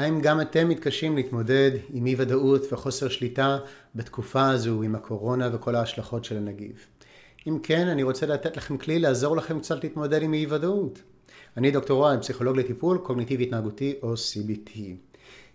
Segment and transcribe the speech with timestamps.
[0.00, 3.58] האם גם אתם מתקשים להתמודד עם אי ודאות וחוסר שליטה
[3.94, 6.86] בתקופה הזו עם הקורונה וכל ההשלכות של הנגיף?
[7.46, 11.02] אם כן, אני רוצה לתת לכם כלי לעזור לכם קצת להתמודד עם אי ודאות.
[11.56, 14.78] אני דוקטור רועי, פסיכולוג לטיפול קוגניטיבי התנהגותי או CBT.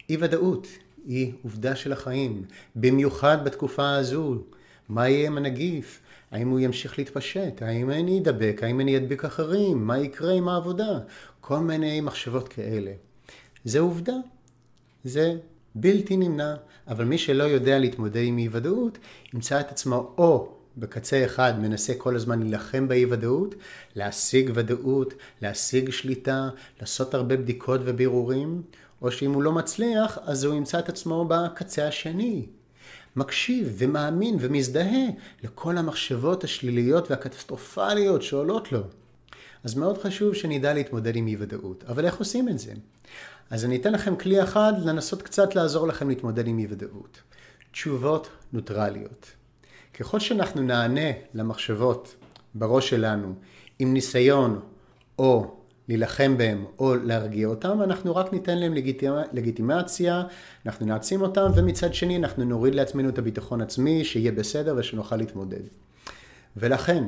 [0.09, 0.67] אי ודאות
[1.05, 2.43] היא עובדה של החיים,
[2.75, 4.35] במיוחד בתקופה הזו.
[4.89, 6.01] מה יהיה עם הנגיף?
[6.31, 7.61] האם הוא ימשיך להתפשט?
[7.61, 8.59] האם אני אדבק?
[8.63, 9.87] האם אני אדביק אחרים?
[9.87, 10.99] מה יקרה עם העבודה?
[11.41, 12.91] כל מיני מחשבות כאלה.
[13.63, 14.13] זה עובדה.
[15.05, 15.35] זה
[15.75, 16.55] בלתי נמנע.
[16.87, 18.97] אבל מי שלא יודע להתמודד עם אי ודאות,
[19.33, 23.55] ימצא את עצמו או בקצה אחד מנסה כל הזמן להילחם באי ודאות,
[23.95, 28.61] להשיג ודאות, להשיג שליטה, לעשות הרבה בדיקות ובירורים,
[29.01, 32.45] או שאם הוא לא מצליח, אז הוא ימצא את עצמו בקצה השני.
[33.15, 35.05] מקשיב ומאמין ומזדהה
[35.43, 38.81] לכל המחשבות השליליות והקטסטרופליות שעולות לו.
[39.65, 41.83] אז מאוד חשוב שנדע להתמודד עם אי ודאות.
[41.87, 42.73] אבל איך עושים את זה?
[43.49, 47.21] אז אני אתן לכם כלי אחד לנסות קצת לעזור לכם להתמודד עם אי ודאות.
[47.71, 49.31] תשובות נוטרליות.
[49.93, 52.15] ככל שאנחנו נענה למחשבות
[52.55, 53.33] בראש שלנו
[53.79, 54.59] עם ניסיון
[55.19, 55.55] או
[55.87, 59.13] להילחם בהם או להרגיע אותם, אנחנו רק ניתן להם לגיטימ...
[59.33, 60.23] לגיטימציה,
[60.65, 65.63] אנחנו נעצים אותם, ומצד שני אנחנו נוריד לעצמנו את הביטחון עצמי, שיהיה בסדר ושנוכל להתמודד.
[66.57, 67.03] ולכן,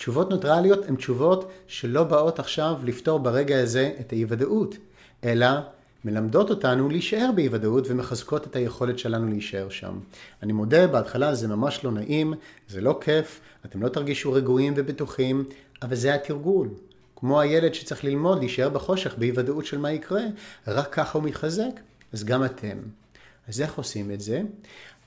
[0.00, 4.76] תשובות נוטרליות הן תשובות שלא באות עכשיו לפתור ברגע הזה את האי ודאות,
[5.24, 5.46] אלא
[6.04, 9.98] מלמדות אותנו להישאר באי ודאות ומחזקות את היכולת שלנו להישאר שם.
[10.42, 12.34] אני מודה, בהתחלה זה ממש לא נעים,
[12.68, 15.44] זה לא כיף, אתם לא תרגישו רגועים ובטוחים,
[15.82, 16.68] אבל זה התרגול.
[17.16, 20.22] כמו הילד שצריך ללמוד להישאר בחושך באי ודאות של מה יקרה,
[20.66, 21.80] רק ככה הוא מתחזק,
[22.12, 22.78] אז גם אתם.
[23.48, 24.42] אז איך עושים את זה?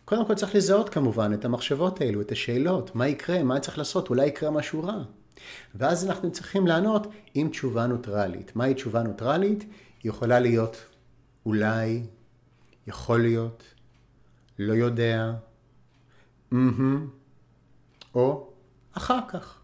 [0.06, 4.10] קודם כל צריך לזהות כמובן את המחשבות האלו, את השאלות, מה יקרה, מה צריך לעשות,
[4.10, 5.04] אולי יקרה משהו רע.
[5.76, 8.56] ואז אנחנו צריכים לענות עם תשובה נוטרלית.
[8.56, 9.64] מהי תשובה נוטרלית?
[10.04, 10.86] היא יכולה להיות
[11.46, 12.04] אולי,
[12.88, 13.64] יכול להיות,
[14.60, 15.34] לא יודע,
[16.54, 16.56] mm-hmm,
[18.16, 18.50] או
[18.94, 19.60] אחר כך.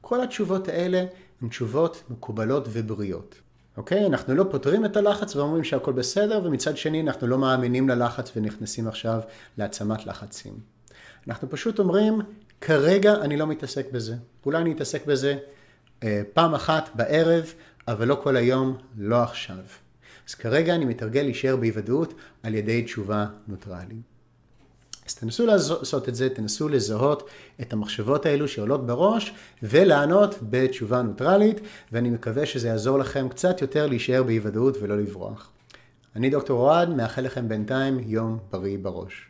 [0.00, 1.04] כל התשובות האלה
[1.42, 3.40] הן תשובות מקובלות ובריאות.
[3.76, 4.06] אוקיי?
[4.06, 8.88] אנחנו לא פותרים את הלחץ ואומרים שהכל בסדר, ומצד שני אנחנו לא מאמינים ללחץ ונכנסים
[8.88, 9.20] עכשיו
[9.58, 10.52] להעצמת לחצים.
[11.28, 12.20] אנחנו פשוט אומרים,
[12.60, 14.14] כרגע אני לא מתעסק בזה.
[14.46, 15.38] אולי אני אתעסק בזה
[16.02, 17.52] אה, פעם אחת בערב,
[17.88, 19.64] אבל לא כל היום, לא עכשיו.
[20.28, 21.72] אז כרגע אני מתרגל להישאר באי
[22.42, 24.13] על ידי תשובה נוטרלית.
[25.08, 27.28] אז תנסו לעשות את זה, תנסו לזהות
[27.60, 31.60] את המחשבות האלו שעולות בראש ולענות בתשובה נוטרלית,
[31.92, 35.50] ואני מקווה שזה יעזור לכם קצת יותר להישאר באי ודאות ולא לברוח.
[36.16, 39.28] אני דוקטור אוהד, מאחל לכם בינתיים יום בריא בראש.